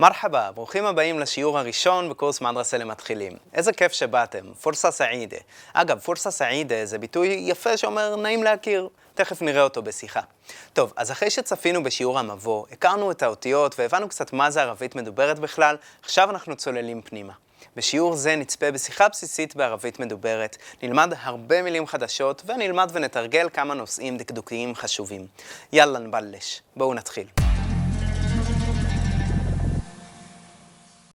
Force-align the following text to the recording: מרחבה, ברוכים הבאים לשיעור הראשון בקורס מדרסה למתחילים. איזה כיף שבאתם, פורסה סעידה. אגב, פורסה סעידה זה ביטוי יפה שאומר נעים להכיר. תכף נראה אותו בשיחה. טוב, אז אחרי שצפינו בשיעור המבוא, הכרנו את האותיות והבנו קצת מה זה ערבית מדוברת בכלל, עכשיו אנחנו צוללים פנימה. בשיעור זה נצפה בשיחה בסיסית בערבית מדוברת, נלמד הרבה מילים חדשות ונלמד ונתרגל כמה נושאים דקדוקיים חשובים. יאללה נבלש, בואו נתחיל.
מרחבה, 0.00 0.50
ברוכים 0.54 0.84
הבאים 0.84 1.18
לשיעור 1.18 1.58
הראשון 1.58 2.08
בקורס 2.08 2.40
מדרסה 2.40 2.78
למתחילים. 2.78 3.32
איזה 3.54 3.72
כיף 3.72 3.92
שבאתם, 3.92 4.54
פורסה 4.60 4.90
סעידה. 4.90 5.36
אגב, 5.72 5.98
פורסה 5.98 6.30
סעידה 6.30 6.86
זה 6.86 6.98
ביטוי 6.98 7.28
יפה 7.28 7.76
שאומר 7.76 8.16
נעים 8.16 8.42
להכיר. 8.42 8.88
תכף 9.14 9.42
נראה 9.42 9.62
אותו 9.62 9.82
בשיחה. 9.82 10.20
טוב, 10.72 10.92
אז 10.96 11.10
אחרי 11.10 11.30
שצפינו 11.30 11.82
בשיעור 11.82 12.18
המבוא, 12.18 12.66
הכרנו 12.72 13.10
את 13.10 13.22
האותיות 13.22 13.74
והבנו 13.78 14.08
קצת 14.08 14.32
מה 14.32 14.50
זה 14.50 14.62
ערבית 14.62 14.94
מדוברת 14.94 15.38
בכלל, 15.38 15.76
עכשיו 16.02 16.30
אנחנו 16.30 16.56
צוללים 16.56 17.02
פנימה. 17.02 17.32
בשיעור 17.76 18.16
זה 18.16 18.36
נצפה 18.36 18.70
בשיחה 18.70 19.08
בסיסית 19.08 19.56
בערבית 19.56 20.00
מדוברת, 20.00 20.56
נלמד 20.82 21.12
הרבה 21.22 21.62
מילים 21.62 21.86
חדשות 21.86 22.42
ונלמד 22.46 22.90
ונתרגל 22.92 23.48
כמה 23.52 23.74
נושאים 23.74 24.16
דקדוקיים 24.16 24.74
חשובים. 24.74 25.26
יאללה 25.72 25.98
נבלש, 25.98 26.62
בואו 26.76 26.94
נתחיל. 26.94 27.39